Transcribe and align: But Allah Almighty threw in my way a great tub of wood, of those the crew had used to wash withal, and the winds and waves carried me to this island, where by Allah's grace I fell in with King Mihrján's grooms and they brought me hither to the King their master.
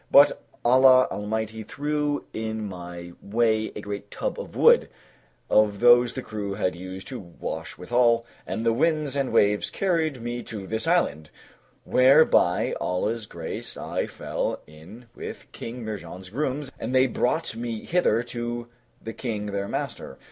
But 0.09 0.41
Allah 0.65 1.07
Almighty 1.11 1.61
threw 1.61 2.25
in 2.33 2.67
my 2.67 3.11
way 3.21 3.71
a 3.75 3.81
great 3.81 4.09
tub 4.09 4.39
of 4.39 4.55
wood, 4.55 4.89
of 5.47 5.79
those 5.79 6.13
the 6.13 6.23
crew 6.23 6.55
had 6.55 6.75
used 6.75 7.07
to 7.09 7.19
wash 7.19 7.77
withal, 7.77 8.25
and 8.47 8.65
the 8.65 8.73
winds 8.73 9.15
and 9.15 9.31
waves 9.31 9.69
carried 9.69 10.19
me 10.19 10.41
to 10.41 10.65
this 10.65 10.87
island, 10.87 11.29
where 11.83 12.25
by 12.25 12.73
Allah's 12.81 13.27
grace 13.27 13.77
I 13.77 14.07
fell 14.07 14.61
in 14.65 15.05
with 15.15 15.45
King 15.51 15.85
Mihrján's 15.85 16.31
grooms 16.31 16.71
and 16.79 16.95
they 16.95 17.05
brought 17.05 17.55
me 17.55 17.85
hither 17.85 18.23
to 18.23 18.69
the 19.03 19.13
King 19.13 19.45
their 19.51 19.67
master. 19.67 20.17